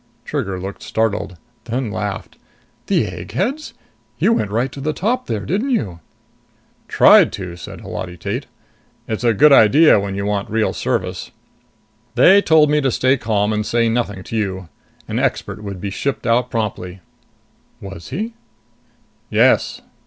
Trigger 0.25 0.59
looked 0.59 0.81
startled, 0.81 1.37
then 1.65 1.91
laughed. 1.91 2.35
"The 2.87 3.05
eggheads? 3.05 3.75
You 4.17 4.33
went 4.33 4.49
right 4.49 4.71
to 4.71 4.81
the 4.81 4.93
top 4.93 5.27
there, 5.27 5.45
didn't 5.45 5.69
you?" 5.69 5.99
"Tried 6.87 7.31
to," 7.33 7.55
said 7.55 7.81
Holati 7.81 8.17
Tate. 8.17 8.47
"It's 9.07 9.23
a 9.23 9.35
good 9.35 9.53
idea 9.53 9.99
when 9.99 10.15
you 10.15 10.25
want 10.25 10.49
real 10.49 10.73
service. 10.73 11.29
They 12.15 12.41
told 12.41 12.71
me 12.71 12.81
to 12.81 12.89
stay 12.89 13.15
calm 13.15 13.53
and 13.53 13.63
to 13.63 13.69
say 13.69 13.89
nothing 13.89 14.23
to 14.23 14.35
you. 14.35 14.69
An 15.07 15.19
expert 15.19 15.63
would 15.63 15.79
be 15.79 15.91
shipped 15.91 16.25
out 16.25 16.49
promptly." 16.49 17.01
"Was 17.79 18.09
he?" 18.09 18.33
"Yes." 19.29 19.81